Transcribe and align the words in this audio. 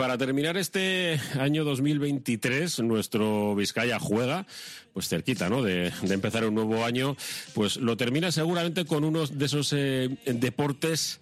Para 0.00 0.16
terminar 0.16 0.56
este 0.56 1.20
año 1.38 1.62
2023, 1.62 2.80
nuestro 2.80 3.54
Vizcaya 3.54 3.98
juega, 3.98 4.46
pues 4.94 5.10
cerquita, 5.10 5.50
¿no? 5.50 5.62
De, 5.62 5.92
empezar 6.08 6.46
un 6.46 6.54
nuevo 6.54 6.86
año, 6.86 7.18
pues 7.52 7.76
lo 7.76 7.98
termina 7.98 8.32
seguramente 8.32 8.86
con 8.86 9.04
uno 9.04 9.26
de 9.26 9.44
esos 9.44 9.74
eh, 9.74 10.08
deportes 10.24 11.20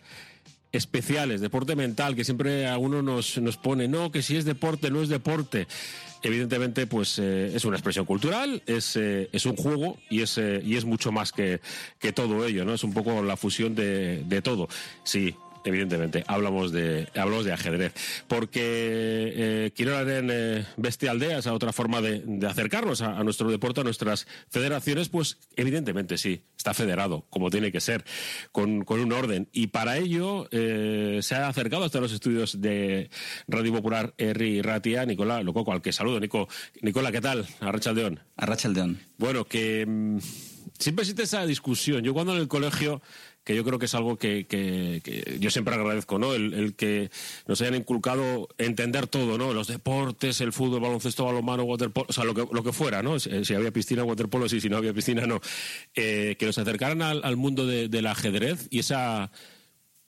especiales, 0.70 1.40
deporte 1.40 1.74
mental, 1.74 2.14
que 2.14 2.22
siempre 2.22 2.68
a 2.68 2.78
uno 2.78 3.02
nos, 3.02 3.38
nos 3.38 3.56
pone, 3.56 3.88
no, 3.88 4.12
que 4.12 4.22
si 4.22 4.36
es 4.36 4.44
deporte, 4.44 4.92
no 4.92 5.02
es 5.02 5.08
deporte. 5.08 5.66
Evidentemente, 6.22 6.86
pues 6.86 7.18
eh, 7.18 7.50
es 7.56 7.64
una 7.64 7.78
expresión 7.78 8.06
cultural, 8.06 8.62
es, 8.66 8.94
eh, 8.94 9.28
es 9.32 9.44
un 9.44 9.56
juego 9.56 9.98
y 10.08 10.22
es, 10.22 10.38
y 10.38 10.76
es 10.76 10.84
mucho 10.84 11.10
más 11.10 11.32
que, 11.32 11.60
que 11.98 12.12
todo 12.12 12.46
ello, 12.46 12.64
¿no? 12.64 12.74
Es 12.74 12.84
un 12.84 12.94
poco 12.94 13.24
la 13.24 13.36
fusión 13.36 13.74
de, 13.74 14.22
de 14.24 14.40
todo. 14.40 14.68
Sí, 15.02 15.34
evidentemente, 15.68 16.24
hablamos 16.26 16.72
de, 16.72 17.08
hablamos 17.14 17.44
de 17.44 17.52
ajedrez. 17.52 17.92
Porque 18.26 18.60
eh, 18.62 19.72
en 19.76 20.30
eh, 20.32 20.66
Bestia 20.76 21.10
Aldea, 21.10 21.38
esa 21.38 21.52
otra 21.52 21.72
forma 21.72 22.00
de, 22.00 22.22
acercarnos 22.46 23.02
a, 23.02 23.22
nuestro 23.24 23.50
deporte, 23.50 23.80
a 23.80 23.84
nuestras 23.84 24.26
federaciones, 24.48 25.08
pues 25.08 25.38
evidentemente 25.56 26.18
sí, 26.18 26.42
está 26.56 26.74
federado, 26.74 27.26
como 27.30 27.50
tiene 27.50 27.72
que 27.72 27.80
ser, 27.80 28.04
con, 28.52 28.84
un 28.88 29.12
orden. 29.12 29.48
Y 29.52 29.68
para 29.68 29.98
ello 29.98 30.48
eh, 30.50 31.20
se 31.22 31.34
ha 31.34 31.48
acercado 31.48 31.84
hasta 31.84 32.00
los 32.00 32.12
estudios 32.12 32.60
de 32.60 33.10
Radio 33.46 33.72
Popular 33.72 34.14
Erri 34.18 34.62
Ratia, 34.62 35.04
Nicola 35.06 35.42
Lococo, 35.42 35.72
al 35.72 35.82
que 35.82 35.92
saludo. 35.92 36.20
Nico, 36.20 36.48
Nicola, 36.82 37.12
¿qué 37.12 37.20
tal? 37.20 37.46
Arrachaldeón. 37.60 38.20
Arrachaldeón. 38.36 38.98
Bueno, 39.18 39.44
que 39.44 39.84
mm, 39.86 40.18
siempre 40.78 41.02
existe 41.02 41.22
esa 41.22 41.46
discusión. 41.46 42.02
Yo 42.02 42.14
cuando 42.14 42.34
en 42.34 42.40
el 42.40 42.48
colegio 42.48 43.02
que 43.48 43.56
yo 43.56 43.64
creo 43.64 43.78
que 43.78 43.86
es 43.86 43.94
algo 43.94 44.18
que, 44.18 44.46
que, 44.46 45.38
yo 45.40 45.50
siempre 45.50 45.74
agradezco, 45.74 46.18
¿no? 46.18 46.34
El, 46.34 46.74
que 46.76 47.10
nos 47.46 47.58
hayan 47.62 47.76
inculcado 47.76 48.46
entender 48.58 49.06
todo, 49.06 49.38
¿no? 49.38 49.54
Los 49.54 49.68
deportes, 49.68 50.42
el 50.42 50.52
fútbol, 50.52 50.80
baloncesto, 50.80 51.24
balonmano, 51.24 51.62
waterpolo, 51.62 52.04
o 52.10 52.12
sea, 52.12 52.24
lo 52.24 52.34
que, 52.34 52.46
lo 52.52 52.62
que 52.62 52.74
fuera, 52.74 53.02
¿no? 53.02 53.18
Si, 53.18 53.54
había 53.54 53.70
piscina, 53.70 54.04
waterpolo, 54.04 54.50
sí, 54.50 54.60
si 54.60 54.68
no 54.68 54.76
había 54.76 54.92
piscina, 54.92 55.26
no. 55.26 55.40
Eh, 55.94 56.36
que 56.38 56.44
nos 56.44 56.58
acercaran 56.58 57.00
al, 57.00 57.36
mundo 57.38 57.66
del 57.66 58.06
ajedrez 58.06 58.66
y 58.68 58.80
esa 58.80 59.30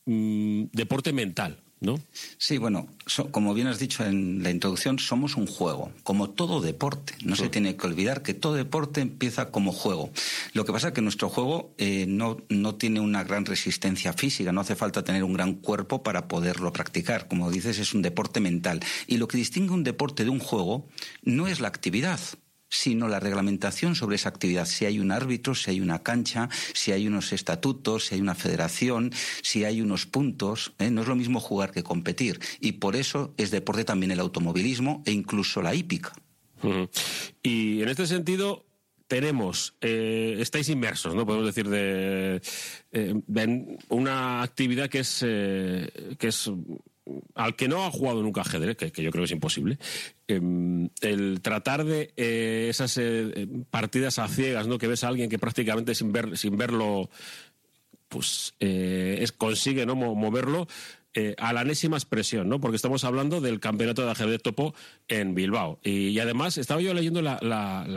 mm, 0.05 0.65
deporte 0.73 1.15
mental, 1.15 1.63
¿no? 1.81 1.99
Sí, 2.39 2.59
bueno, 2.59 2.89
como 3.31 3.55
bien 3.55 3.67
has 3.67 3.79
dicho 3.79 4.05
en 4.05 4.43
la 4.43 4.51
introducción, 4.51 4.99
somos 4.99 5.37
un 5.37 5.47
juego, 5.47 5.91
como 6.03 6.31
todo 6.31 6.61
deporte. 6.61 7.15
No 7.25 7.37
se 7.37 7.49
tiene 7.49 7.77
que 7.77 7.87
olvidar 7.87 8.23
que 8.23 8.35
todo 8.35 8.55
deporte 8.55 9.01
empieza 9.01 9.51
como 9.51 9.73
juego. 9.73 10.11
Lo 10.53 10.65
que 10.65 10.73
pasa 10.73 10.89
es 10.89 10.95
que 10.95 11.01
nuestro 11.01 11.31
juego 11.31 11.75
eh, 11.79 12.05
no, 12.07 12.39
no 12.49 12.75
tiene 12.75 13.01
una 13.01 13.25
gran 13.25 13.47
resistencia 13.47 14.13
física, 14.13 14.53
no 14.53 14.61
hace 14.61 14.77
falta 14.77 15.03
tener 15.03 15.25
un 15.25 15.33
gran 15.33 15.55
cuerpo 15.55 16.03
para 16.03 16.29
poderlo 16.29 16.73
practicar. 16.73 17.29
Como 17.29 17.51
dices, 17.51 17.79
es 17.79 17.95
un 17.95 18.03
deporte 18.03 18.41
mental. 18.41 18.81
Y 19.07 19.17
lo 19.17 19.27
que 19.27 19.39
distingue 19.39 19.73
un 19.73 19.85
deporte 19.85 20.25
de 20.25 20.31
un 20.31 20.39
juego 20.39 20.87
no 21.23 21.49
es 21.49 21.61
la 21.61 21.69
actividad, 21.69 22.21
sino 22.71 23.09
la 23.09 23.21
reglamentación 23.21 23.95
sobre 23.95 24.17
esa 24.17 24.31
actividad. 24.31 24.65
Si 24.65 24.87
hay 24.87 25.01
un 25.01 25.13
árbitro, 25.13 25.55
si 25.55 25.71
hay 25.71 25.81
una 25.81 26.03
cancha, 26.03 26.49
si 26.73 26.93
hay 26.93 27.07
unos 27.07 27.33
estatutos, 27.33 28.07
si 28.07 28.15
hay 28.15 28.21
una 28.21 28.35
federación, 28.35 29.13
si 29.43 29.65
hay 29.65 29.83
unos 29.83 30.07
puntos. 30.07 30.73
¿eh? 30.79 30.91
No 30.91 31.03
es 31.03 31.09
lo 31.09 31.17
mismo 31.17 31.41
jugar 31.41 31.73
que 31.73 31.83
competir. 31.83 32.41
Y 32.61 32.73
por 32.73 32.97
eso 32.97 33.35
es 33.37 33.51
deporte 33.51 33.85
también 33.85 34.13
el 34.13 34.21
automovilismo 34.21 35.03
e 35.05 35.13
incluso 35.13 35.61
la 35.61 35.75
hípica. 35.75 36.13
Y 37.43 37.83
en 37.83 37.89
este 37.89 38.07
sentido, 38.07 38.67
tenemos, 39.09 39.75
eh, 39.81 40.37
estáis 40.41 40.69
inmersos, 40.69 41.15
¿no? 41.15 41.25
Podemos 41.25 41.47
decir 41.47 41.69
de, 41.69 42.43
eh, 42.93 43.15
una 43.89 44.43
actividad 44.43 44.91
que 44.91 45.01
es, 45.01 45.21
que 45.21 46.29
es 46.29 46.51
al 47.35 47.57
que 47.57 47.69
no 47.69 47.85
ha 47.85 47.91
jugado 47.91 48.23
nunca 48.23 48.43
ajedrez, 48.43 48.77
que, 48.77 49.03
yo 49.03 49.11
creo 49.11 49.23
que 49.23 49.27
es 49.27 49.31
imposible, 49.33 49.79
em, 50.29 50.89
el 51.01 51.41
tratar 51.43 51.85
de 51.85 52.13
eh, 52.17 52.69
esas 52.71 52.97
eh, 52.99 53.49
partidas 53.71 54.19
a 54.19 54.29
ciegas, 54.29 54.67
¿no? 54.67 54.79
Que 54.79 54.87
ves 54.87 55.05
a 55.05 55.09
alguien 55.09 55.31
que 55.31 55.39
prácticamente 55.39 55.95
sin 55.95 56.13
ver, 56.13 56.37
sin 56.37 56.57
verlo, 56.57 57.11
pues 58.09 58.55
eh, 58.61 59.27
consigue 59.39 59.87
no 59.87 59.95
moverlo, 59.95 60.67
eh, 61.13 61.35
a 61.39 61.53
la 61.53 61.63
enésima 61.63 61.97
expresión, 61.97 62.49
¿no? 62.49 62.61
Porque 62.61 62.77
estamos 62.77 63.03
hablando 63.03 63.41
del 63.41 63.59
campeonato 63.59 64.05
de 64.05 64.13
ajedrez 64.13 64.43
topo 64.43 64.75
en 65.09 65.35
Bilbao. 65.35 65.81
Y, 65.83 66.17
además 66.21 66.57
estaba 66.57 66.81
yo 66.81 66.95
leyendo 66.95 67.21
la, 67.21 67.41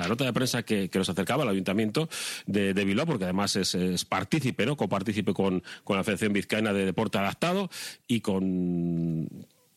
nota 0.08 0.26
de 0.26 0.34
prensa 0.34 0.64
que, 0.64 0.90
nos 0.94 1.10
acercaba 1.10 1.44
al 1.44 1.50
ayuntamiento 1.50 2.10
de, 2.48 2.74
Bilbao, 2.74 3.06
porque 3.06 3.26
además 3.26 3.56
es, 3.56 4.06
partícipe, 4.06 4.66
¿no? 4.66 4.76
Copartícipe 4.76 5.34
con, 5.34 5.62
con 5.84 5.98
la 5.98 6.04
Federación 6.04 6.34
Vizcaína 6.34 6.74
de 6.74 6.86
Deporte 6.86 7.20
Adaptado 7.20 7.70
y 8.08 8.22
con 8.22 9.30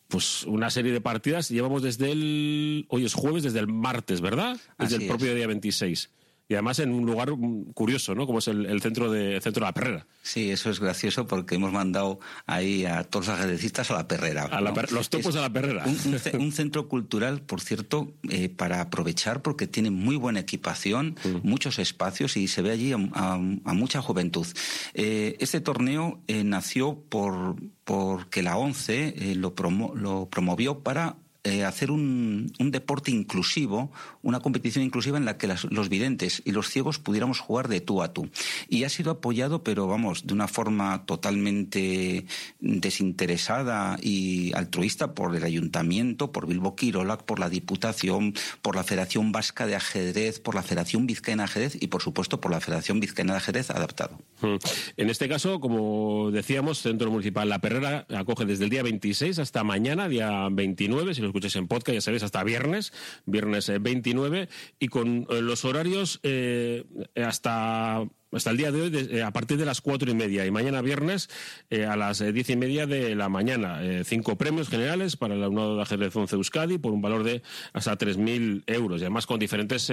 pues 0.07 0.43
una 0.43 0.71
serie 0.71 0.91
de 0.91 1.01
partidas. 1.01 1.49
Llevamos 1.49 1.83
desde 1.83 2.11
el. 2.11 2.85
Hoy 2.89 3.05
es 3.05 3.13
jueves, 3.13 3.43
desde 3.43 3.59
el 3.59 3.67
martes, 3.67 4.19
¿verdad? 4.19 4.57
Desde 4.79 4.95
el 4.95 5.07
propio 5.07 5.35
día 5.35 5.45
26 5.45 6.09
y 6.49 6.53
además 6.53 6.79
en 6.79 6.93
un 6.93 7.05
lugar 7.05 7.29
curioso, 7.73 8.15
¿no? 8.15 8.25
Como 8.25 8.39
es 8.39 8.47
el, 8.47 8.81
centro 8.81 9.11
de 9.11 9.41
centro 9.41 9.61
de 9.61 9.67
la 9.67 9.73
Perrera. 9.73 10.07
Sí, 10.21 10.49
eso 10.49 10.69
es 10.69 10.79
gracioso 10.79 11.27
porque 11.27 11.55
hemos 11.55 11.73
mandado 11.73 12.19
ahí 12.45 12.85
a 12.85 13.03
todos 13.03 13.27
los 13.27 13.37
ajedrecistas 13.37 13.91
a 13.91 13.95
la 13.95 14.07
Perrera. 14.07 14.43
A 14.43 14.61
los 14.61 15.09
topos 15.09 15.35
a 15.35 15.41
la 15.41 15.51
Perrera. 15.51 15.83
Un, 16.39 16.51
centro 16.53 16.87
cultural, 16.87 17.41
por 17.41 17.59
cierto, 17.59 18.13
eh, 18.29 18.47
para 18.47 18.79
aprovechar 18.79 19.41
porque 19.41 19.67
tiene 19.67 19.91
muy 19.91 20.15
buena 20.15 20.39
equipación, 20.39 21.15
mm. 21.23 21.47
muchos 21.47 21.79
espacios 21.79 22.37
y 22.37 22.47
se 22.47 22.61
ve 22.61 22.71
allí 22.71 22.93
a, 22.93 23.37
mucha 23.37 24.01
juventud. 24.01 24.47
Eh, 24.93 25.35
este 25.39 25.59
torneo 25.59 26.21
eh, 26.27 26.43
nació 26.43 26.97
por 27.09 27.55
porque 27.83 28.43
la 28.43 28.57
ONCE 28.57 29.35
lo, 29.35 29.53
lo 29.95 30.29
promovió 30.29 30.79
para 30.79 31.15
eh, 31.47 31.63
hacer 31.63 31.91
un, 31.91 32.51
deporte 32.59 33.09
inclusivo, 33.09 33.89
una 34.21 34.41
competición 34.41 34.83
inclusiva 34.83 35.17
en 35.17 35.23
la 35.23 35.37
que 35.37 35.47
los 35.47 35.87
videntes 35.87 36.41
y 36.43 36.51
los 36.51 36.69
ciegos 36.69 36.99
pudiéramos 36.99 37.39
jugar 37.39 37.69
de 37.69 37.79
tú 37.79 38.01
a 38.01 38.11
tú. 38.11 38.29
Y 38.67 38.83
ha 38.83 38.89
sido 38.89 39.11
apoyado, 39.11 39.63
pero 39.63 39.87
vamos, 39.87 40.27
de 40.27 40.33
una 40.33 40.49
forma 40.49 41.05
totalmente 41.05 42.25
desinteresada 42.59 43.97
y 44.01 44.51
altruista 44.55 45.13
por 45.13 45.37
el 45.37 45.45
ayuntamiento, 45.45 46.33
por 46.33 46.47
Bilbo 46.47 46.75
Quirolac, 46.75 47.23
por 47.23 47.39
la 47.39 47.49
Diputación, 47.49 48.33
por 48.61 48.75
la 48.75 48.83
Federación 48.83 49.31
Vasca 49.31 49.65
de 49.65 49.77
Ajedrez, 49.77 50.41
por 50.41 50.53
la 50.53 50.63
Federación 50.63 51.07
Vizcaína 51.07 51.43
de 51.43 51.45
Ajedrez 51.45 51.77
y, 51.81 51.87
por 51.87 52.01
supuesto, 52.01 52.41
por 52.41 52.51
la 52.51 52.59
Federación 52.59 52.99
Vizcaína 52.99 53.31
de 53.33 53.37
Ajedrez 53.37 53.69
adaptado. 53.69 54.19
Mm. 54.41 54.55
En 54.97 55.09
este 55.09 55.29
caso, 55.29 55.61
como 55.61 56.29
decíamos, 56.31 56.81
Centro 56.81 57.09
Municipal 57.09 57.47
La 57.47 57.59
Perrera 57.59 58.05
acoge 58.09 58.43
desde 58.43 58.65
el 58.65 58.69
día 58.69 58.83
26 58.83 59.39
hasta 59.39 59.63
mañana, 59.63 60.09
día 60.09 60.49
29, 60.51 61.15
si 61.15 61.21
los 61.21 61.31
escuches 61.37 61.55
en 61.55 61.67
podcast, 61.67 61.93
ya 61.93 62.01
sabéis, 62.01 62.23
hasta 62.23 62.43
viernes, 62.43 62.93
viernes 63.25 63.71
29, 63.79 64.41
eh, 64.41 64.49
y 64.79 64.87
con 64.87 65.27
eh, 65.29 65.41
los 65.41 65.65
horarios 65.65 66.19
eh, 66.23 66.83
hasta 67.15 68.07
hasta 68.31 68.51
el 68.51 68.57
día 68.57 68.71
de 68.71 68.81
hoy 68.81 69.19
a 69.21 69.31
partir 69.31 69.57
de 69.57 69.65
las 69.65 69.81
cuatro 69.81 70.11
y 70.11 70.13
media 70.13 70.45
y 70.45 70.51
mañana 70.51 70.81
viernes 70.81 71.29
a 71.71 71.95
las 71.95 72.19
diez 72.19 72.49
y 72.49 72.55
media 72.55 72.85
de 72.85 73.15
la 73.15 73.29
mañana. 73.29 73.79
cinco 74.03 74.37
premios 74.37 74.69
generales 74.69 75.15
para 75.15 75.35
el 75.35 75.43
alumnado 75.43 75.75
de 75.75 75.81
ajedrez 75.81 76.15
11 76.15 76.35
Euskadi 76.35 76.77
por 76.77 76.91
un 76.91 77.01
valor 77.01 77.23
de 77.23 77.41
hasta 77.73 77.97
3.000 77.97 78.63
euros 78.67 79.01
y 79.01 79.03
además 79.05 79.25
con 79.25 79.39
diferentes 79.39 79.91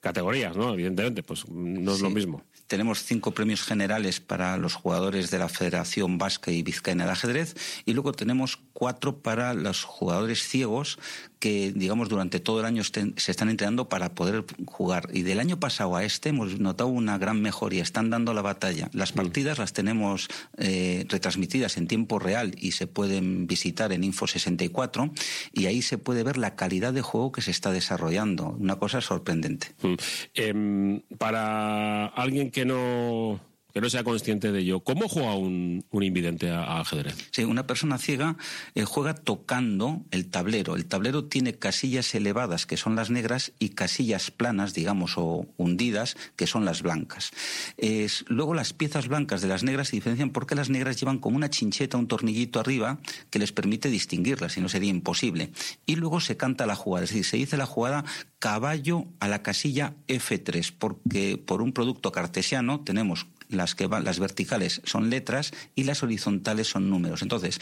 categorías, 0.00 0.56
¿no? 0.56 0.72
Evidentemente, 0.72 1.22
pues 1.22 1.48
no 1.48 1.92
es 1.92 2.00
lo 2.00 2.10
mismo. 2.10 2.44
Tenemos 2.66 3.02
cinco 3.02 3.32
premios 3.32 3.62
generales 3.62 4.20
para 4.20 4.56
los 4.56 4.74
jugadores 4.74 5.30
de 5.30 5.38
la 5.38 5.48
Federación 5.48 6.18
Vasca 6.18 6.50
y 6.50 6.62
Vizcaína 6.62 7.04
de 7.04 7.12
Ajedrez 7.12 7.54
y 7.84 7.92
luego 7.92 8.12
tenemos 8.12 8.58
cuatro 8.72 9.18
para 9.18 9.52
los 9.54 9.84
jugadores 9.84 10.42
ciegos 10.42 10.98
que, 11.42 11.72
digamos, 11.74 12.08
durante 12.08 12.38
todo 12.38 12.60
el 12.60 12.66
año 12.66 12.84
se 12.84 13.32
están 13.32 13.50
entrenando 13.50 13.88
para 13.88 14.14
poder 14.14 14.44
jugar. 14.64 15.08
Y 15.12 15.22
del 15.22 15.40
año 15.40 15.58
pasado 15.58 15.96
a 15.96 16.04
este 16.04 16.28
hemos 16.28 16.60
notado 16.60 16.88
una 16.88 17.18
gran 17.18 17.42
mejoría. 17.42 17.82
Están 17.82 18.10
dando 18.10 18.32
la 18.32 18.42
batalla. 18.42 18.88
Las 18.92 19.12
mm. 19.12 19.16
partidas 19.16 19.58
las 19.58 19.72
tenemos 19.72 20.28
eh, 20.56 21.04
retransmitidas 21.08 21.78
en 21.78 21.88
tiempo 21.88 22.20
real 22.20 22.54
y 22.56 22.72
se 22.72 22.86
pueden 22.86 23.48
visitar 23.48 23.92
en 23.92 24.04
Info64 24.04 25.10
y 25.52 25.66
ahí 25.66 25.82
se 25.82 25.98
puede 25.98 26.22
ver 26.22 26.38
la 26.38 26.54
calidad 26.54 26.92
de 26.92 27.02
juego 27.02 27.32
que 27.32 27.42
se 27.42 27.50
está 27.50 27.72
desarrollando. 27.72 28.50
Una 28.60 28.76
cosa 28.76 29.00
sorprendente. 29.00 29.66
Mm. 29.82 29.94
Em, 30.34 31.00
para 31.18 32.06
alguien 32.06 32.52
que 32.52 32.64
no 32.64 33.40
que 33.72 33.80
no 33.80 33.90
sea 33.90 34.04
consciente 34.04 34.52
de 34.52 34.60
ello. 34.60 34.80
¿Cómo 34.80 35.08
juega 35.08 35.34
un, 35.34 35.84
un 35.90 36.02
invidente 36.02 36.50
a, 36.50 36.80
ajedrez? 36.80 37.16
Sí, 37.30 37.44
una 37.44 37.66
persona 37.66 37.98
ciega 37.98 38.36
eh, 38.74 38.84
juega 38.84 39.14
tocando 39.14 40.02
el 40.10 40.28
tablero. 40.28 40.76
El 40.76 40.86
tablero 40.86 41.24
tiene 41.24 41.54
casillas 41.54 42.14
elevadas, 42.14 42.66
que 42.66 42.76
son 42.76 42.96
las 42.96 43.10
negras, 43.10 43.52
y 43.58 43.70
casillas 43.70 44.30
planas, 44.30 44.74
digamos, 44.74 45.14
o 45.16 45.46
hundidas, 45.56 46.16
que 46.36 46.46
son 46.46 46.64
las 46.64 46.82
blancas. 46.82 47.30
Es, 47.76 48.24
luego 48.28 48.54
las 48.54 48.72
piezas 48.72 49.08
blancas 49.08 49.40
de 49.40 49.48
las 49.48 49.62
negras 49.62 49.88
se 49.88 49.96
diferencian 49.96 50.30
porque 50.30 50.54
las 50.54 50.70
negras 50.70 50.98
llevan 51.00 51.18
como 51.18 51.36
una 51.36 51.50
chincheta, 51.50 51.96
un 51.96 52.08
tornillito 52.08 52.60
arriba, 52.60 52.98
que 53.30 53.38
les 53.38 53.52
permite 53.52 53.88
distinguirlas, 53.88 54.52
si 54.52 54.60
no 54.60 54.68
sería 54.68 54.90
imposible. 54.90 55.50
Y 55.86 55.96
luego 55.96 56.20
se 56.20 56.36
canta 56.36 56.66
la 56.66 56.76
jugada, 56.76 57.04
es 57.04 57.10
decir, 57.10 57.24
se 57.24 57.36
dice 57.36 57.56
la 57.56 57.66
jugada 57.66 58.04
caballo 58.38 59.06
a 59.20 59.28
la 59.28 59.42
casilla 59.42 59.94
F3, 60.08 60.74
porque 60.76 61.38
por 61.38 61.62
un 61.62 61.72
producto 61.72 62.10
cartesiano 62.10 62.80
tenemos 62.80 63.26
las 63.52 63.74
que 63.74 63.86
van, 63.86 64.04
las 64.04 64.18
verticales 64.18 64.80
son 64.84 65.10
letras 65.10 65.52
y 65.74 65.84
las 65.84 66.02
horizontales 66.02 66.68
son 66.68 66.90
números. 66.90 67.22
Entonces, 67.22 67.60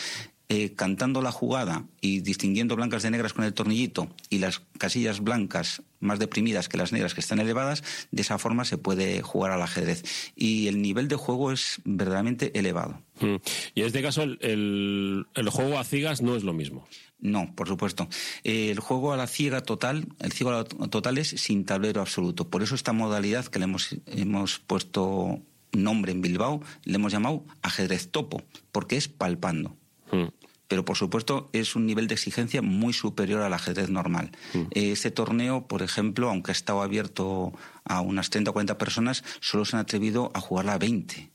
eh, 0.52 0.74
cantando 0.74 1.22
la 1.22 1.30
jugada 1.30 1.84
y 2.00 2.22
distinguiendo 2.22 2.74
blancas 2.74 3.04
de 3.04 3.10
negras 3.12 3.32
con 3.32 3.44
el 3.44 3.54
tornillito 3.54 4.08
y 4.30 4.38
las 4.38 4.60
casillas 4.78 5.20
blancas 5.20 5.82
más 6.00 6.18
deprimidas 6.18 6.68
que 6.68 6.76
las 6.76 6.90
negras 6.90 7.14
que 7.14 7.20
están 7.20 7.38
elevadas, 7.38 7.84
de 8.10 8.22
esa 8.22 8.36
forma 8.36 8.64
se 8.64 8.76
puede 8.76 9.22
jugar 9.22 9.52
al 9.52 9.62
ajedrez. 9.62 10.02
Y 10.34 10.66
el 10.66 10.82
nivel 10.82 11.06
de 11.06 11.14
juego 11.14 11.52
es 11.52 11.80
verdaderamente 11.84 12.58
elevado. 12.58 13.00
Mm. 13.20 13.36
Y 13.76 13.80
en 13.82 13.86
este 13.86 14.02
caso 14.02 14.24
el, 14.24 15.24
juego 15.52 15.78
a 15.78 15.84
ciegas 15.84 16.20
no 16.20 16.34
es 16.34 16.42
lo 16.42 16.52
mismo. 16.52 16.84
No, 17.20 17.54
por 17.54 17.68
supuesto. 17.68 18.08
el 18.42 18.80
juego 18.80 19.12
a 19.12 19.16
la 19.16 19.28
ciega 19.28 19.60
total, 19.60 20.08
el 20.18 20.32
ciego 20.32 20.64
total 20.64 21.18
es 21.18 21.28
sin 21.28 21.64
tablero 21.64 22.00
absoluto. 22.00 22.50
Por 22.50 22.64
eso 22.64 22.74
esta 22.74 22.92
modalidad 22.92 23.46
que 23.46 23.60
le 23.60 23.66
hemos, 23.66 23.94
hemos 24.06 24.58
puesto 24.58 25.42
nombre 25.72 26.12
en 26.12 26.20
Bilbao, 26.20 26.62
le 26.84 26.96
hemos 26.96 27.12
llamado 27.12 27.44
ajedrez 27.62 28.10
topo, 28.10 28.42
porque 28.72 28.96
es 28.96 29.08
palpando. 29.08 29.76
Mm. 30.12 30.28
Pero 30.68 30.84
por 30.84 30.96
supuesto 30.96 31.50
es 31.52 31.74
un 31.74 31.84
nivel 31.84 32.06
de 32.06 32.14
exigencia 32.14 32.62
muy 32.62 32.92
superior 32.92 33.42
al 33.42 33.52
ajedrez 33.52 33.90
normal. 33.90 34.30
Mm. 34.54 34.62
Este 34.70 35.10
torneo, 35.10 35.66
por 35.66 35.82
ejemplo, 35.82 36.30
aunque 36.30 36.52
ha 36.52 36.52
estado 36.52 36.82
abierto 36.82 37.52
a 37.84 38.00
unas 38.00 38.30
30 38.30 38.50
o 38.50 38.52
40 38.52 38.78
personas, 38.78 39.24
solo 39.40 39.64
se 39.64 39.76
han 39.76 39.82
atrevido 39.82 40.30
a 40.32 40.40
jugarla 40.40 40.74
a 40.74 40.78
20. 40.78 41.30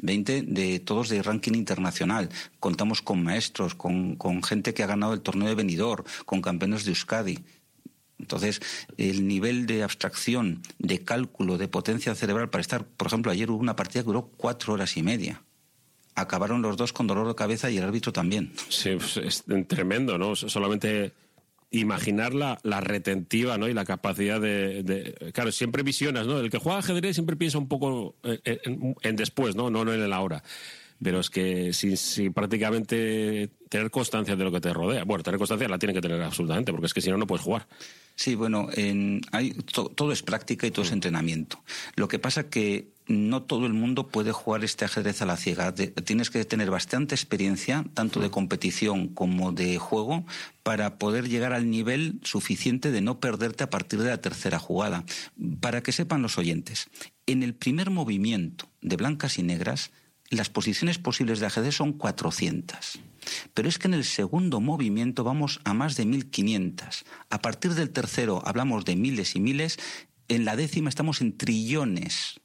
20 0.00 0.36
¿eh? 0.36 0.42
de 0.46 0.80
todos 0.80 1.08
de 1.08 1.22
ranking 1.22 1.54
internacional. 1.54 2.28
Contamos 2.60 3.02
con 3.02 3.22
maestros, 3.22 3.74
con, 3.74 4.16
con, 4.16 4.42
gente 4.42 4.74
que 4.74 4.82
ha 4.82 4.86
ganado 4.86 5.14
el 5.14 5.20
torneo 5.20 5.48
de 5.48 5.54
venidor, 5.54 6.04
con 6.24 6.42
campeones 6.42 6.84
de 6.84 6.90
Euskadi. 6.90 7.38
Entonces, 8.22 8.60
el 8.96 9.26
nivel 9.26 9.66
de 9.66 9.82
abstracción, 9.82 10.62
de 10.78 11.00
cálculo, 11.00 11.58
de 11.58 11.68
potencia 11.68 12.14
cerebral 12.14 12.48
para 12.48 12.62
estar, 12.62 12.86
por 12.86 13.08
ejemplo, 13.08 13.32
ayer 13.32 13.50
hubo 13.50 13.58
una 13.58 13.76
partida 13.76 14.02
que 14.02 14.06
duró 14.06 14.30
cuatro 14.36 14.72
horas 14.72 14.96
y 14.96 15.02
media. 15.02 15.42
Acabaron 16.14 16.62
los 16.62 16.76
dos 16.76 16.92
con 16.92 17.06
dolor 17.06 17.26
de 17.26 17.34
cabeza 17.34 17.70
y 17.70 17.78
el 17.78 17.84
árbitro 17.84 18.12
también. 18.12 18.52
Sí, 18.68 18.96
pues 18.96 19.16
es 19.16 19.44
tremendo, 19.66 20.18
¿no? 20.18 20.36
Solamente 20.36 21.12
imaginar 21.72 22.34
la, 22.34 22.58
retentiva 22.80 23.58
¿no? 23.58 23.66
y 23.66 23.74
la 23.74 23.84
capacidad 23.84 24.40
de, 24.40 25.32
Claro, 25.34 25.50
siempre 25.50 25.82
visionas, 25.82 26.26
¿no? 26.26 26.38
El 26.38 26.50
que 26.50 26.58
juega 26.58 26.78
ajedrez 26.78 27.16
siempre 27.16 27.34
piensa 27.34 27.58
un 27.58 27.66
poco 27.66 28.14
en, 28.22 29.16
después, 29.16 29.56
¿no? 29.56 29.70
No, 29.70 29.82
en 29.92 30.00
el 30.00 30.12
ahora. 30.12 30.44
Pero 31.02 31.20
es 31.20 31.30
que 31.30 31.72
si, 31.72 32.30
prácticamente 32.30 33.50
tener 33.68 33.90
constancia 33.90 34.36
de 34.36 34.44
lo 34.44 34.52
que 34.52 34.60
te 34.60 34.72
rodea. 34.72 35.04
Bueno, 35.04 35.24
tener 35.24 35.38
constancia 35.38 35.68
la 35.68 35.78
tiene 35.78 35.94
que 35.94 36.00
tener 36.00 36.20
absolutamente, 36.22 36.72
porque 36.72 36.86
es 36.86 36.94
que 36.94 37.00
si 37.00 37.10
no, 37.10 37.16
no 37.16 37.26
puedes 37.26 37.44
jugar. 37.44 37.66
Sí, 38.14 38.34
bueno, 38.34 38.68
hay, 39.32 39.52
todo 39.72 40.12
es 40.12 40.22
práctica 40.22 40.66
y 40.66 40.70
todo 40.70 40.84
es 40.84 40.90
mm. 40.90 40.94
entrenamiento. 40.94 41.62
Lo 41.96 42.08
que 42.08 42.18
pasa 42.18 42.48
que 42.48 42.92
no 43.06 43.42
todo 43.42 43.66
el 43.66 43.72
mundo 43.72 44.08
puede 44.08 44.32
jugar 44.32 44.64
este 44.64 44.84
ajedrez 44.84 45.22
a 45.22 45.26
la 45.26 45.36
ciega. 45.36 45.74
tienes 45.74 46.30
que 46.30 46.44
tener 46.44 46.70
bastante 46.70 47.14
experiencia, 47.14 47.84
tanto 47.94 48.20
de 48.20 48.28
mm. 48.28 48.30
competición 48.30 49.08
como 49.08 49.52
de 49.52 49.78
juego, 49.78 50.24
para 50.62 50.98
poder 50.98 51.28
llegar 51.28 51.52
al 51.52 51.70
nivel 51.70 52.20
suficiente 52.22 52.90
de 52.90 53.00
no 53.00 53.18
perderte 53.20 53.64
a 53.64 53.70
partir 53.70 54.02
de 54.02 54.10
la 54.10 54.20
tercera 54.20 54.58
jugada. 54.58 55.04
Para 55.60 55.82
que 55.82 55.92
sepan 55.92 56.22
los 56.22 56.38
oyentes, 56.38 56.88
en 57.26 57.42
el 57.42 57.54
primer 57.54 57.90
movimiento 57.90 58.68
de 58.80 58.96
blancas 58.96 59.38
y 59.38 59.42
negras, 59.42 59.90
las 60.36 60.48
posiciones 60.48 60.98
posibles 60.98 61.40
de 61.40 61.46
ajedrez 61.46 61.76
son 61.76 61.92
400. 61.92 63.00
Pero 63.54 63.68
es 63.68 63.78
que 63.78 63.88
en 63.88 63.94
el 63.94 64.04
segundo 64.04 64.60
movimiento 64.60 65.24
vamos 65.24 65.60
a 65.64 65.74
más 65.74 65.96
de 65.96 66.06
1500. 66.06 67.04
A 67.30 67.40
partir 67.40 67.74
del 67.74 67.90
tercero 67.90 68.42
hablamos 68.44 68.84
de 68.84 68.96
miles 68.96 69.36
y 69.36 69.40
miles. 69.40 69.78
En 70.28 70.44
la 70.44 70.56
décima 70.56 70.88
estamos 70.88 71.20
en 71.20 71.36
trillones, 71.36 72.40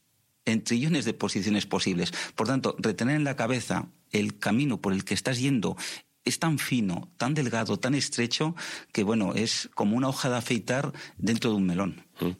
en 0.45 0.63
trillones 0.63 1.05
de 1.05 1.13
posiciones 1.13 1.65
posibles. 1.65 2.11
Por 2.35 2.47
tanto, 2.47 2.75
retener 2.79 3.15
en 3.15 3.23
la 3.23 3.35
cabeza 3.35 3.87
el 4.11 4.37
camino 4.37 4.81
por 4.81 4.93
el 4.93 5.03
que 5.03 5.13
estás 5.13 5.39
yendo 5.39 5.77
es 6.25 6.39
tan 6.39 6.59
fino, 6.59 7.09
tan 7.17 7.33
delgado, 7.33 7.79
tan 7.79 7.95
estrecho, 7.95 8.55
que 8.91 9.03
bueno, 9.03 9.33
es 9.33 9.69
como 9.73 9.95
una 9.95 10.09
hoja 10.09 10.29
de 10.29 10.37
afeitar 10.37 10.91
dentro 11.17 11.51
de 11.51 11.55
un 11.55 11.65
melón. 11.65 12.05
Mm. 12.19 12.31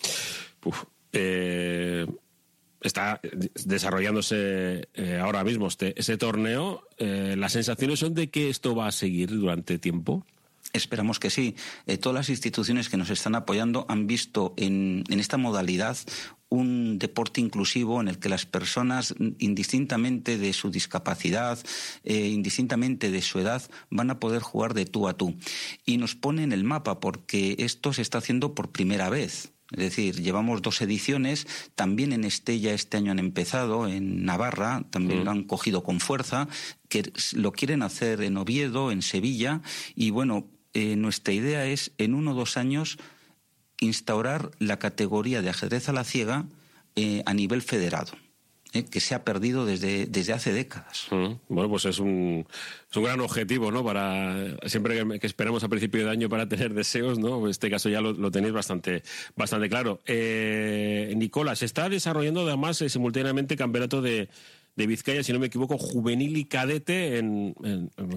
Eh, 1.13 2.05
está 2.87 3.19
desarrollándose 3.65 4.89
eh, 4.93 5.19
ahora 5.21 5.43
mismo 5.43 5.67
este, 5.67 5.99
ese 5.99 6.17
torneo. 6.17 6.83
Eh, 6.97 7.35
¿Las 7.37 7.53
sensaciones 7.53 7.99
son 7.99 8.13
de 8.13 8.29
que 8.29 8.49
esto 8.49 8.75
va 8.75 8.87
a 8.87 8.91
seguir 8.91 9.29
durante 9.29 9.77
tiempo? 9.77 10.25
Esperamos 10.73 11.19
que 11.19 11.29
sí. 11.29 11.55
Eh, 11.85 11.97
todas 11.97 12.15
las 12.15 12.29
instituciones 12.29 12.89
que 12.89 12.97
nos 12.97 13.09
están 13.09 13.35
apoyando 13.35 13.85
han 13.87 14.07
visto 14.07 14.53
en, 14.57 15.03
esta 15.09 15.37
modalidad 15.37 15.97
un 16.49 16.97
deporte 16.97 17.41
inclusivo 17.41 17.99
en 17.99 18.07
el 18.07 18.19
que 18.19 18.29
las 18.29 18.45
personas, 18.45 19.13
indistintamente 19.39 20.37
de 20.37 20.53
su 20.53 20.71
discapacidad, 20.71 21.59
indistintamente 22.05 23.11
de 23.11 23.21
su 23.21 23.39
edad, 23.39 23.61
van 23.89 24.11
a 24.11 24.19
poder 24.19 24.41
jugar 24.41 24.73
de 24.73 24.85
tú 24.85 25.09
a 25.09 25.17
tú. 25.17 25.35
Y 25.85 25.97
nos 25.97 26.15
pone 26.15 26.43
en 26.43 26.53
el 26.53 26.63
mapa 26.63 27.01
porque 27.01 27.57
esto 27.59 27.91
se 27.91 28.01
está 28.01 28.19
haciendo 28.19 28.55
por 28.55 28.71
primera 28.71 29.09
vez. 29.09 29.51
Es 29.71 29.79
decir, 29.79 30.21
llevamos 30.21 30.61
dos 30.61 30.81
ediciones, 30.81 31.45
también 31.75 32.13
en 32.13 32.23
Estella 32.23 32.73
este 32.73 32.97
año 32.97 33.11
han 33.11 33.19
empezado, 33.19 33.87
en 33.87 34.23
Navarra 34.23 34.85
también 34.91 35.25
lo 35.25 35.31
han 35.31 35.43
cogido 35.43 35.83
con 35.83 35.99
fuerza, 35.99 36.47
que 36.87 37.11
lo 37.33 37.51
quieren 37.51 37.81
hacer 37.81 38.21
en 38.21 38.37
Oviedo, 38.37 38.91
en 38.91 39.01
Sevilla, 39.01 39.61
y 39.93 40.11
bueno, 40.11 40.47
eh, 40.73 40.95
nuestra 40.95 41.33
idea 41.33 41.65
es 41.65 41.91
en 41.97 42.13
uno 42.13 42.31
o 42.31 42.35
dos 42.35 42.55
años 42.55 42.97
instaurar 43.79 44.51
la 44.59 44.79
categoría 44.79 45.41
de 45.41 45.49
ajedrez 45.49 45.89
a 45.89 45.93
la 45.93 46.03
ciega 46.03 46.45
eh, 46.95 47.23
a 47.25 47.33
nivel 47.33 47.61
federado. 47.61 48.13
¿Eh? 48.73 48.85
que 48.85 48.99
se 48.99 49.15
ha 49.15 49.23
perdido 49.23 49.65
desde, 49.65 50.05
desde 50.05 50.33
hace 50.33 50.53
décadas. 50.53 51.07
Bueno, 51.09 51.69
pues 51.69 51.85
es 51.85 51.99
un, 51.99 52.45
es 52.89 52.97
un 52.97 53.03
gran 53.03 53.19
objetivo, 53.19 53.71
¿no? 53.71 53.83
Para 53.83 54.57
siempre 54.65 55.19
que, 55.19 55.27
esperamos 55.27 55.63
a 55.63 55.69
principio 55.69 56.05
de 56.05 56.11
año 56.11 56.29
para 56.29 56.47
tener 56.47 56.73
deseos, 56.73 57.19
¿no? 57.19 57.43
En 57.45 57.51
este 57.51 57.69
caso 57.69 57.89
ya 57.89 58.01
lo, 58.01 58.31
tenéis 58.31 58.53
bastante, 58.53 59.03
bastante 59.35 59.69
claro. 59.69 60.01
Eh, 60.05 61.13
Nicolás, 61.15 61.59
se 61.59 61.65
está 61.65 61.89
desarrollando 61.89 62.41
además 62.41 62.81
eh, 62.81 62.89
simultáneamente 62.89 63.55
campeonato 63.55 64.01
de 64.01 64.29
de 64.77 64.87
Vizcaya, 64.87 65.23
si 65.23 65.33
no 65.33 65.39
me 65.39 65.47
equivoco, 65.47 65.77
juvenil 65.77 66.37
y 66.37 66.45
cadete 66.45 67.17
en, 67.17 67.55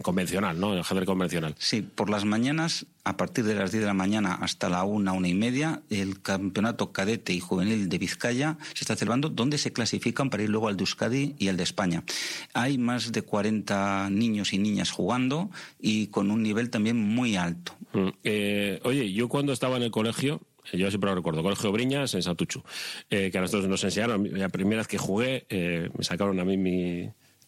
convencional, 0.02 0.60
¿no? 0.60 0.74
En 0.74 0.80
ajedrez 0.80 1.06
convencional. 1.06 1.54
Sí, 1.58 1.80
por 1.80 2.10
las 2.10 2.26
mañanas, 2.26 2.86
a 3.02 3.16
partir 3.16 3.44
de 3.44 3.54
las 3.54 3.72
10 3.72 3.80
de 3.80 3.86
la 3.86 3.94
mañana 3.94 4.34
hasta 4.34 4.68
la 4.68 4.84
una, 4.84 5.12
una 5.12 5.26
y 5.26 5.34
media, 5.34 5.82
el 5.88 6.20
campeonato 6.20 6.92
cadete 6.92 7.32
y 7.32 7.40
juvenil 7.40 7.88
de 7.88 7.98
Vizcaya 7.98 8.58
se 8.74 8.84
está 8.84 8.94
celebrando, 8.94 9.30
donde 9.30 9.56
se 9.56 9.72
clasifican 9.72 10.28
para 10.28 10.42
ir 10.42 10.50
luego 10.50 10.68
al 10.68 10.76
de 10.76 10.82
Euskadi 10.82 11.34
y 11.38 11.48
al 11.48 11.56
de 11.56 11.62
España. 11.62 12.04
Hay 12.52 12.76
más 12.76 13.10
de 13.10 13.22
40 13.22 14.10
niños 14.10 14.52
y 14.52 14.58
niñas 14.58 14.90
jugando 14.90 15.50
y 15.80 16.08
con 16.08 16.30
un 16.30 16.42
nivel 16.42 16.68
también 16.68 16.98
muy 16.98 17.36
alto. 17.36 17.74
Mm, 17.94 18.08
eh, 18.22 18.80
oye, 18.84 19.12
yo 19.12 19.28
cuando 19.28 19.54
estaba 19.54 19.78
en 19.78 19.84
el 19.84 19.90
colegio, 19.90 20.42
yo 20.72 20.88
siempre 20.88 21.10
lo 21.10 21.16
recuerdo, 21.16 21.42
Colegio 21.42 21.72
Briñas 21.72 22.14
en 22.14 22.22
Santuchu, 22.22 22.62
eh, 23.10 23.30
que 23.30 23.38
a 23.38 23.40
nosotros 23.40 23.68
nos 23.68 23.82
enseñaron, 23.84 24.28
la 24.32 24.48
primera 24.48 24.80
vez 24.80 24.88
que 24.88 24.98
jugué, 24.98 25.46
eh, 25.48 25.90
me 25.96 26.04
sacaron 26.04 26.38
a 26.40 26.44
mí 26.44 26.56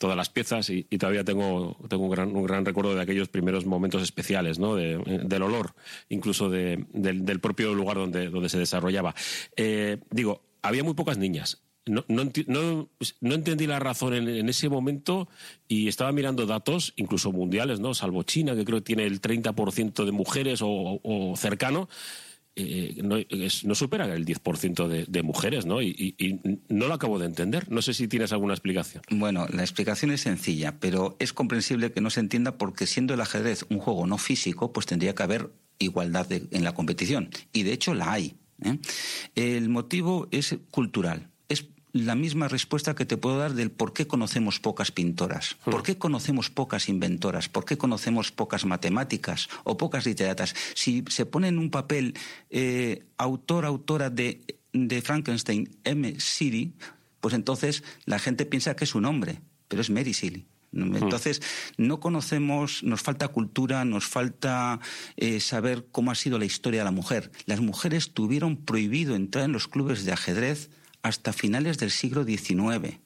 todas 0.03 0.17
las 0.17 0.31
piezas 0.31 0.69
y, 0.69 0.83
todavía 0.99 1.23
tengo, 1.23 1.77
tengo 1.89 2.07
un, 2.07 2.45
gran, 2.45 2.65
recuerdo 2.65 2.93
de 2.93 3.03
aquellos 3.03 3.29
primeros 3.29 3.67
momentos 3.67 4.03
especiales, 4.03 4.59
¿no? 4.59 4.75
del 4.75 5.43
olor, 5.43 5.75
incluso 6.09 6.51
del, 6.51 7.41
propio 7.41 7.73
lugar 7.73 7.99
donde, 7.99 8.29
donde 8.29 8.49
se 8.49 8.59
desarrollaba. 8.59 9.15
Eh, 9.57 9.99
digo, 10.11 10.43
había 10.61 10.83
muy 10.83 10.95
pocas 10.95 11.19
niñas. 11.19 11.63
No, 11.87 12.05
no, 12.09 12.25
no, 13.21 13.35
entendí 13.35 13.67
la 13.69 13.79
razón 13.79 14.15
en, 14.15 14.49
ese 14.49 14.69
momento 14.69 15.29
y 15.69 15.87
estaba 15.87 16.11
mirando 16.11 16.47
datos, 16.47 16.95
incluso 16.97 17.31
mundiales, 17.31 17.79
¿no? 17.79 17.95
Salvo 17.95 18.25
China, 18.25 18.57
que 18.57 18.65
creo 18.65 18.79
que 18.79 18.85
tiene 18.85 19.05
el 19.05 19.21
30% 19.21 20.05
de 20.05 20.13
mujeres 20.13 20.61
o 20.63 21.35
cercano. 21.37 21.89
Eh, 22.55 23.01
no, 23.03 23.75
supera 23.75 24.13
el 24.15 24.27
10% 24.27 24.87
de, 24.87 25.07
de, 25.09 25.23
mujeres, 25.23 25.65
¿no? 25.65 25.81
Y, 25.81 26.41
no 26.69 26.87
lo 26.87 26.95
acabo 26.95 27.19
de 27.19 27.27
entender. 27.27 27.71
No 27.71 27.81
sé 27.81 27.95
si 27.95 28.09
tienes 28.09 28.33
alguna 28.33 28.53
explicación. 28.53 29.03
Bueno, 29.11 29.47
la 29.51 29.63
explicación 29.63 30.11
es 30.11 30.21
sencilla, 30.21 30.79
pero 30.79 31.17
es 31.19 31.33
comprensible 31.33 31.93
que 31.93 32.03
no 32.03 32.11
se 32.11 32.21
entienda 32.21 32.59
porque 32.59 32.87
siendo 32.87 33.15
el 33.15 33.21
ajedrez 33.23 33.65
un 33.71 33.79
juego 33.79 34.07
no 34.07 34.19
físico, 34.19 34.73
pues 34.73 34.87
tendría 34.87 35.15
que 35.15 35.23
haber 35.23 35.51
igualdad 35.79 36.31
en 36.31 36.65
la 36.65 36.75
competición. 36.75 37.31
Y 37.53 37.63
de 37.63 37.73
hecho 37.73 37.95
la 37.95 38.13
hay. 38.13 38.37
¿eh? 38.65 38.79
El 39.35 39.71
motivo 39.71 40.29
es 40.31 40.57
cultural 40.71 41.32
la 41.93 42.15
misma 42.15 42.49
respuesta 42.49 42.95
que 42.95 43.05
te 43.05 43.17
puedo 43.17 43.39
dar 43.39 43.55
del 43.55 43.71
por 43.71 43.93
qué 43.93 44.07
conocemos 44.07 44.61
pocas 44.61 44.91
pintoras, 44.91 45.57
por 45.65 45.81
hmm. 45.81 45.83
qué 45.83 45.99
conocemos 45.99 46.51
pocas 46.51 46.89
inventoras, 46.89 47.49
por 47.49 47.65
qué 47.65 47.77
conocemos 47.77 48.33
pocas 48.33 48.65
matemáticas 48.65 49.49
o 49.65 49.77
pocas 49.77 50.07
literatas. 50.07 50.55
Si 50.75 51.05
se 51.09 51.27
pone 51.27 51.49
en 51.49 51.59
un 51.59 51.71
papel 51.71 52.15
eh, 52.51 53.05
autor, 53.19 53.67
autora 53.67 54.11
de, 54.11 54.41
de 54.73 55.03
Frankenstein, 55.03 55.77
M. 55.85 56.19
Siri, 56.19 56.73
pues 57.21 57.35
entonces 57.35 57.85
la 58.07 58.19
gente 58.19 58.47
piensa 58.47 58.75
que 58.75 58.85
es 58.85 58.95
un 58.95 59.05
hombre, 59.05 59.41
pero 59.69 59.83
es 59.83 59.91
Mary 59.91 60.13
Shelley. 60.13 60.47
Hmm. 60.73 60.97
Entonces, 60.97 61.43
no 61.77 62.01
conocemos, 62.01 62.83
nos 62.83 63.03
falta 63.03 63.29
cultura, 63.29 63.85
nos 63.85 64.07
falta 64.07 64.81
eh, 65.19 65.41
saber 65.41 65.87
cómo 65.93 66.11
ha 66.11 66.15
sido 66.15 66.39
la 66.39 66.47
historia 66.47 66.81
de 66.81 66.85
la 66.85 66.91
mujer. 66.91 67.31
Las 67.45 67.61
mujeres 67.61 68.15
tuvieron 68.15 68.57
prohibido 68.57 69.15
entrar 69.15 69.45
en 69.45 69.53
los 69.53 69.69
clubes 69.69 70.07
de 70.07 70.13
ajedrez 70.13 70.71
hasta 71.03 71.33
finales 71.33 71.79
del 71.79 71.91
siglo 71.91 72.25
XIX. 72.25 72.99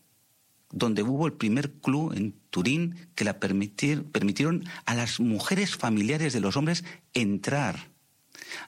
donde 0.71 1.03
hubo 1.05 1.27
el 1.27 1.33
primer 1.33 1.71
club 1.71 2.13
en 2.15 2.35
Turín 2.51 3.09
que 3.15 3.25
la 3.25 3.39
permitir, 3.39 4.05
permitieron 4.05 4.65
a 4.85 4.95
las 4.95 5.21
mujeres 5.21 5.77
familiares 5.77 6.33
de 6.33 6.41
los 6.41 6.57
hombres 6.57 6.85
entrar. 7.15 7.91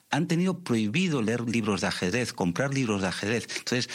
Han 0.09 0.29
tenido 0.29 0.61
prohibido 0.61 1.23
leer 1.23 1.49
libros 1.49 1.81
de 1.81 1.89
ajedrez, 1.89 2.33
comprar 2.33 2.73
libros 2.73 3.03
de 3.03 3.09
ajedrez. 3.09 3.49
Entonces, 3.59 3.91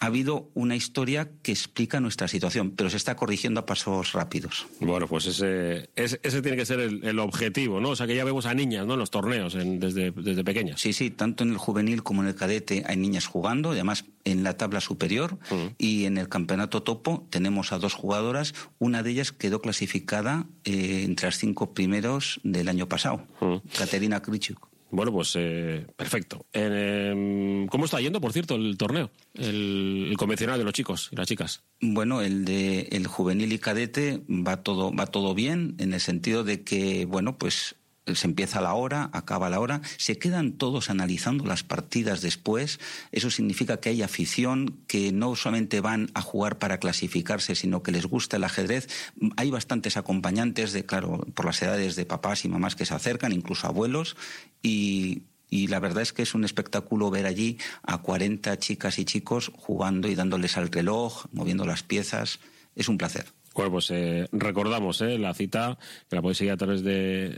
ha 0.00 0.06
habido 0.06 0.50
una 0.54 0.74
historia 0.74 1.30
que 1.42 1.52
explica 1.52 2.00
nuestra 2.00 2.28
situación, 2.28 2.72
pero 2.72 2.90
se 2.90 2.96
está 2.96 3.14
corrigiendo 3.14 3.60
a 3.60 3.66
pasos 3.66 4.12
rápidos. 4.12 4.66
Bueno, 4.80 5.06
pues 5.06 5.26
ese, 5.26 5.90
ese, 5.96 6.42
tiene 6.42 6.56
que 6.56 6.66
ser 6.66 6.80
el, 6.80 7.18
objetivo, 7.18 7.80
¿no? 7.80 7.90
O 7.90 7.96
sea, 7.96 8.06
que 8.06 8.16
ya 8.16 8.24
vemos 8.24 8.46
a 8.46 8.54
niñas, 8.54 8.86
¿no? 8.86 8.94
En 8.94 9.00
los 9.00 9.10
torneos, 9.10 9.54
desde, 9.54 10.10
desde 10.10 10.44
pequeñas. 10.44 10.80
Sí, 10.80 10.92
sí, 10.92 11.10
tanto 11.10 11.44
en 11.44 11.50
el 11.50 11.58
juvenil 11.58 12.02
como 12.02 12.22
en 12.22 12.28
el 12.28 12.34
cadete 12.34 12.84
hay 12.86 12.96
niñas 12.96 13.26
jugando, 13.26 13.70
además 13.70 14.04
en 14.24 14.42
la 14.42 14.56
tabla 14.56 14.80
superior, 14.80 15.38
y 15.78 16.04
en 16.04 16.18
el 16.18 16.28
campeonato 16.28 16.82
topo 16.82 17.26
tenemos 17.30 17.72
a 17.72 17.78
dos 17.78 17.94
jugadoras, 17.94 18.54
una 18.78 19.02
de 19.02 19.10
ellas 19.10 19.32
quedó 19.32 19.60
clasificada 19.60 20.46
eh, 20.64 21.02
entre 21.04 21.28
las 21.28 21.38
cinco 21.38 21.74
primeros 21.74 22.40
del 22.42 22.68
año 22.68 22.88
pasado, 22.88 23.26
Katerina 23.76 24.20
Krichuk. 24.20 24.74
Bueno, 24.94 25.10
pues 25.10 25.32
eh, 25.34 25.86
perfecto. 25.96 26.46
Em, 26.52 27.66
¿Cómo 27.66 27.84
está 27.84 28.00
yendo, 28.00 28.20
por 28.20 28.32
cierto, 28.32 28.54
el 28.54 28.76
torneo? 28.76 29.10
El, 29.34 30.14
convencional 30.16 30.56
de 30.56 30.64
los 30.64 30.72
chicos 30.72 31.08
y 31.10 31.16
las 31.16 31.26
chicas. 31.26 31.64
Bueno, 31.80 32.22
el 32.22 32.44
de 32.44 32.82
el 32.92 33.08
juvenil 33.08 33.52
y 33.52 33.58
cadete 33.58 34.22
va 34.28 34.62
todo 34.62 34.94
va 34.94 35.06
todo 35.06 35.34
bien 35.34 35.74
en 35.80 35.94
el 35.94 36.00
sentido 36.00 36.44
de 36.44 36.62
que 36.62 37.06
bueno, 37.06 37.38
pues 37.38 37.74
se 38.12 38.26
empieza 38.26 38.60
la 38.60 38.74
hora, 38.74 39.08
acaba 39.12 39.48
la 39.48 39.60
hora, 39.60 39.80
se 39.96 40.18
quedan 40.18 40.52
todos 40.52 40.90
analizando 40.90 41.44
las 41.46 41.62
partidas 41.62 42.20
después. 42.20 42.78
Eso 43.12 43.30
significa 43.30 43.78
que 43.78 43.88
hay 43.88 44.02
afición, 44.02 44.78
que 44.86 45.12
no 45.12 45.34
solamente 45.36 45.80
van 45.80 46.10
a 46.14 46.20
jugar 46.20 46.58
para 46.58 46.78
clasificarse, 46.78 47.54
sino 47.54 47.82
que 47.82 47.92
les 47.92 48.06
gusta 48.06 48.36
el 48.36 48.44
ajedrez. 48.44 48.88
Hay 49.36 49.50
bastantes 49.50 49.96
acompañantes 49.96 50.72
de, 50.72 50.84
claro, 50.84 51.26
por 51.34 51.46
las 51.46 51.62
edades 51.62 51.96
de 51.96 52.04
papás 52.04 52.44
y 52.44 52.48
mamás 52.48 52.76
que 52.76 52.86
se 52.86 52.94
acercan, 52.94 53.32
incluso 53.32 53.66
abuelos, 53.66 54.16
y, 54.62 55.22
la 55.50 55.78
verdad 55.78 56.02
es 56.02 56.12
que 56.12 56.22
es 56.22 56.34
un 56.34 56.44
espectáculo 56.44 57.10
ver 57.10 57.26
allí 57.26 57.58
a 57.84 57.98
40 57.98 58.58
chicas 58.58 58.98
y 58.98 59.04
chicos 59.04 59.52
jugando 59.54 60.08
y 60.08 60.16
dándoles 60.16 60.56
al 60.56 60.68
reloj, 60.68 61.26
moviendo 61.32 61.64
las 61.64 61.84
piezas. 61.84 62.40
Es 62.74 62.88
un 62.88 62.98
placer. 62.98 63.26
Bueno, 63.54 63.70
pues 63.70 63.90
eh, 63.92 64.28
recordamos 64.32 65.00
eh, 65.00 65.16
la 65.16 65.32
cita, 65.32 65.78
que 66.10 66.16
la 66.16 66.22
podéis 66.22 66.38
seguir 66.38 66.52
a 66.52 66.56
través 66.56 66.82
de, 66.82 67.28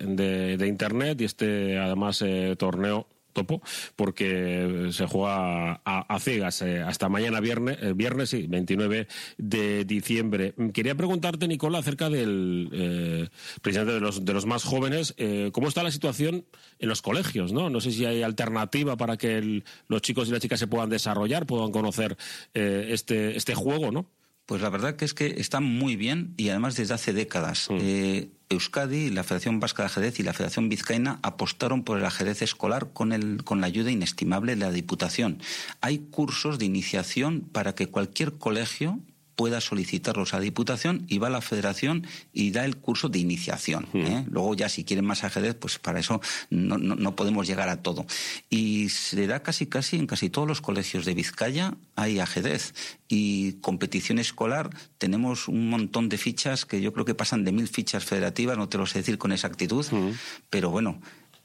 de, 0.58 0.66
Internet 0.66 1.20
y 1.20 1.24
este, 1.24 1.78
además, 1.78 2.22
eh, 2.22 2.56
torneo 2.58 3.06
topo, 3.34 3.60
porque 3.96 4.88
se 4.92 5.06
juega 5.06 5.82
a, 5.84 6.18
ciegas 6.20 6.62
hasta 6.62 7.10
mañana 7.10 7.38
viernes, 7.40 7.76
viernes, 7.94 8.30
sí, 8.30 8.46
29 8.48 9.08
de 9.36 9.84
diciembre. 9.84 10.54
Quería 10.72 10.94
preguntarte, 10.94 11.46
Nicola, 11.46 11.80
acerca 11.80 12.08
del 12.08 13.30
presidente 13.60 13.92
de 13.92 14.00
los, 14.00 14.24
de 14.24 14.32
los 14.32 14.46
más 14.46 14.64
jóvenes, 14.64 15.14
¿cómo 15.52 15.68
está 15.68 15.82
la 15.82 15.90
situación 15.90 16.46
en 16.78 16.88
los 16.88 17.02
colegios? 17.02 17.52
No, 17.52 17.68
no 17.68 17.82
sé 17.82 17.90
si 17.92 18.06
hay 18.06 18.22
alternativa 18.22 18.96
para 18.96 19.18
que 19.18 19.62
los 19.86 20.00
chicos 20.00 20.28
y 20.28 20.32
las 20.32 20.40
chicas 20.40 20.58
se 20.58 20.66
puedan 20.66 20.88
desarrollar, 20.88 21.44
puedan 21.44 21.72
conocer 21.72 22.16
este, 22.54 23.36
este 23.36 23.54
juego, 23.54 23.92
¿no? 23.92 24.15
Pues 24.46 24.62
la 24.62 24.70
verdad 24.70 24.94
que 24.94 25.04
es 25.04 25.12
que 25.12 25.26
está 25.38 25.60
muy 25.60 25.96
bien 25.96 26.32
y 26.36 26.48
además 26.50 26.76
desde 26.76 26.94
hace 26.94 27.12
décadas. 27.12 27.68
Mm. 27.68 27.78
Eh, 27.80 28.28
Euskadi, 28.48 29.10
la 29.10 29.24
Federación 29.24 29.58
Vasca 29.58 29.82
de 29.82 29.86
Ajedrez 29.88 30.20
y 30.20 30.22
la 30.22 30.32
Federación 30.32 30.68
Vizcaína 30.68 31.18
apostaron 31.22 31.82
por 31.82 31.98
el 31.98 32.04
ajedrez 32.04 32.42
escolar 32.42 32.92
con, 32.92 33.12
el, 33.12 33.42
con 33.42 33.60
la 33.60 33.66
ayuda 33.66 33.90
inestimable 33.90 34.54
de 34.54 34.64
la 34.64 34.70
Diputación. 34.70 35.42
Hay 35.80 35.98
cursos 35.98 36.60
de 36.60 36.64
iniciación 36.64 37.40
para 37.40 37.74
que 37.74 37.88
cualquier 37.88 38.34
colegio 38.34 39.00
pueda 39.36 39.60
solicitarlos 39.60 40.34
a 40.34 40.40
Diputación 40.40 41.04
y 41.08 41.18
va 41.18 41.28
a 41.28 41.30
la 41.30 41.40
Federación 41.40 42.06
y 42.32 42.50
da 42.50 42.64
el 42.64 42.76
curso 42.76 43.08
de 43.08 43.18
iniciación. 43.18 43.86
Hmm. 43.92 44.00
¿eh? 44.00 44.24
Luego 44.28 44.54
ya 44.54 44.68
si 44.68 44.84
quieren 44.84 45.04
más 45.04 45.22
ajedrez, 45.24 45.54
pues 45.54 45.78
para 45.78 46.00
eso 46.00 46.20
no, 46.50 46.78
no, 46.78 47.14
podemos 47.14 47.46
llegar 47.46 47.68
a 47.68 47.82
todo. 47.82 48.06
Y 48.50 48.88
se 48.88 49.26
da 49.26 49.42
casi 49.42 49.66
casi 49.66 49.96
en 49.96 50.06
casi 50.06 50.30
todos 50.30 50.48
los 50.48 50.60
colegios 50.60 51.04
de 51.04 51.14
Vizcaya 51.14 51.74
hay 51.94 52.18
ajedrez 52.18 52.74
y 53.08 53.52
competición 53.60 54.18
escolar 54.18 54.70
tenemos 54.98 55.48
un 55.48 55.68
montón 55.68 56.08
de 56.08 56.18
fichas 56.18 56.64
que 56.64 56.80
yo 56.80 56.92
creo 56.92 57.04
que 57.04 57.14
pasan 57.14 57.44
de 57.44 57.52
mil 57.52 57.68
fichas 57.68 58.04
federativas, 58.04 58.56
no 58.56 58.68
te 58.68 58.78
lo 58.78 58.86
sé 58.86 59.00
decir 59.00 59.18
con 59.18 59.32
exactitud, 59.32 59.84
hmm. 59.90 60.12
pero 60.50 60.70
bueno, 60.70 61.00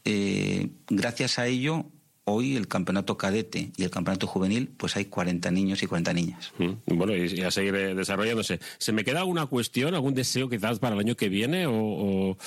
eh, 0.05 0.69
gracias 0.87 1.37
a 1.37 1.47
ello 1.47 1.85
Hoy 2.23 2.55
el 2.55 2.67
campeonato 2.67 3.17
cadete 3.17 3.71
y 3.75 3.83
el 3.83 3.89
campeonato 3.89 4.27
juvenil, 4.27 4.69
pues 4.77 4.95
hay 4.95 5.05
40 5.05 5.49
niños 5.49 5.81
y 5.81 5.87
40 5.87 6.13
niñas. 6.13 6.53
Mm, 6.59 6.95
bueno, 6.95 7.15
y, 7.15 7.41
a 7.41 7.49
seguir 7.49 7.73
desarrollándose. 7.95 8.59
¿Se 8.77 8.91
me 8.91 9.03
queda 9.03 9.21
alguna 9.21 9.47
cuestión, 9.47 9.95
algún 9.95 10.13
deseo 10.13 10.47
quizás 10.47 10.77
para 10.77 10.93
el 10.93 11.01
año 11.01 11.15
que 11.15 11.29
viene 11.29 11.65
o, 11.67 12.37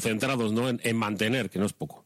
centrados 0.00 0.52
¿no? 0.52 0.68
En, 0.68 0.96
mantener, 0.96 1.48
que 1.48 1.60
no 1.60 1.66
es 1.66 1.72
poco? 1.72 2.04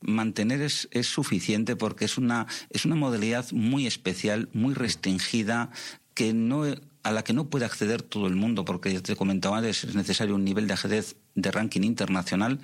Mantener 0.00 0.62
es, 0.62 0.88
es 0.90 1.06
suficiente 1.06 1.76
porque 1.76 2.06
es 2.06 2.18
una, 2.18 2.46
es 2.70 2.84
una 2.84 2.96
modalidad 2.96 3.46
muy 3.52 3.86
especial, 3.86 4.48
muy 4.52 4.74
restringida, 4.74 5.70
que 6.14 6.32
no 6.32 6.64
a 7.04 7.12
la 7.12 7.22
que 7.22 7.34
no 7.34 7.50
puede 7.50 7.66
acceder 7.66 8.02
todo 8.02 8.26
el 8.26 8.34
mundo, 8.34 8.64
porque 8.64 8.92
ya 8.92 9.00
te 9.00 9.14
comentaba 9.14 9.58
antes, 9.58 9.84
es 9.84 9.94
necesario 9.94 10.34
un 10.34 10.44
nivel 10.44 10.66
de 10.66 10.72
ajedrez 10.72 11.16
de 11.34 11.50
ranking 11.50 11.82
internacional 11.82 12.58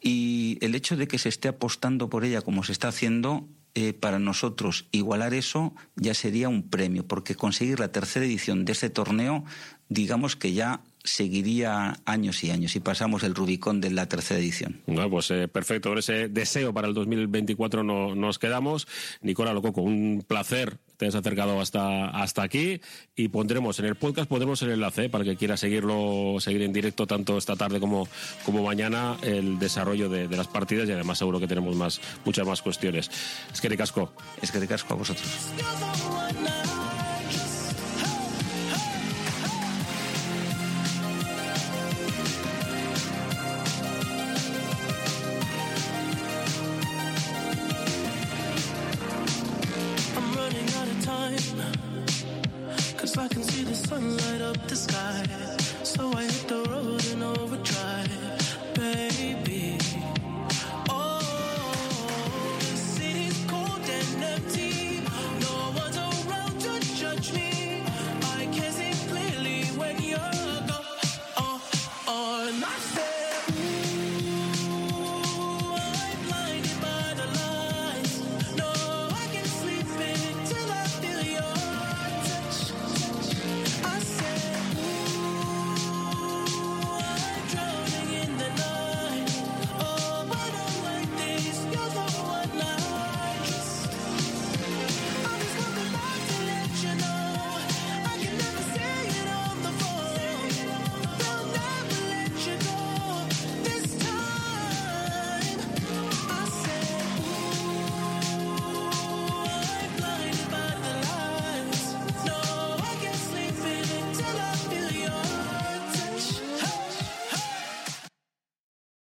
y 0.00 0.58
el 0.60 0.74
hecho 0.74 0.96
de 0.96 1.06
que 1.06 1.18
se 1.18 1.28
esté 1.28 1.48
apostando 1.48 2.08
por 2.08 2.24
ella 2.24 2.42
como 2.42 2.64
se 2.64 2.72
está 2.72 2.88
haciendo, 2.88 3.48
eh, 3.74 3.92
para 3.92 4.18
nosotros 4.18 4.86
igualar 4.90 5.32
eso 5.32 5.72
ya 5.94 6.12
sería 6.14 6.48
un 6.48 6.68
premio, 6.68 7.06
porque 7.06 7.36
conseguir 7.36 7.78
la 7.78 7.92
tercera 7.92 8.26
edición 8.26 8.64
de 8.64 8.72
este 8.72 8.90
torneo, 8.90 9.44
digamos 9.88 10.34
que 10.34 10.52
ya 10.52 10.80
seguiría 11.04 12.00
años 12.04 12.42
y 12.42 12.50
años 12.50 12.74
y 12.74 12.80
pasamos 12.80 13.22
el 13.22 13.34
Rubicón 13.34 13.80
de 13.80 13.90
la 13.90 14.06
tercera 14.06 14.40
edición. 14.40 14.80
Bueno, 14.86 15.08
pues 15.08 15.30
eh, 15.30 15.46
perfecto, 15.46 15.96
ese 15.96 16.28
deseo 16.28 16.74
para 16.74 16.88
el 16.88 16.94
2024 16.94 17.84
no, 17.84 18.14
nos 18.16 18.40
quedamos. 18.40 18.88
Nicola 19.22 19.52
Lococo, 19.52 19.82
un 19.82 20.24
placer 20.26 20.78
te 21.00 21.06
has 21.06 21.14
acercado 21.14 21.58
hasta, 21.62 22.10
hasta 22.10 22.42
aquí 22.42 22.78
y 23.16 23.28
pondremos 23.28 23.78
en 23.78 23.86
el 23.86 23.94
podcast 23.94 24.28
pondremos 24.28 24.60
el 24.60 24.72
enlace 24.72 25.08
para 25.08 25.24
que 25.24 25.34
quiera 25.34 25.56
seguirlo, 25.56 26.36
seguir 26.40 26.60
en 26.60 26.74
directo 26.74 27.06
tanto 27.06 27.38
esta 27.38 27.56
tarde 27.56 27.80
como, 27.80 28.06
como 28.44 28.62
mañana 28.62 29.16
el 29.22 29.58
desarrollo 29.58 30.10
de, 30.10 30.28
las 30.28 30.46
partidas 30.46 30.86
y 30.90 30.92
además 30.92 31.16
seguro 31.16 31.40
que 31.40 31.48
tenemos 31.48 31.74
más, 31.74 32.02
muchas 32.26 32.46
más 32.46 32.60
cuestiones. 32.60 33.10
Es 33.50 33.62
que 33.62 33.70
de 33.70 33.78
casco. 33.78 34.12
Es 34.42 34.52
que 34.52 34.60
de 34.60 34.68
casco 34.68 34.92
a 34.92 34.96
vosotros. 34.98 35.26
time. 51.10 51.36
Cause 52.98 53.16
I 53.18 53.26
can 53.28 53.42
see 53.42 53.64
the 53.64 53.74
sun 53.74 54.04
light 54.22 54.42
up 54.48 54.58
the 54.68 54.76
sky. 54.76 55.18
So 55.82 56.02
I 56.20 56.22
hit 56.24 56.46
the 56.52 56.60
road 56.70 57.04
and 57.12 57.22
over. 57.22 57.49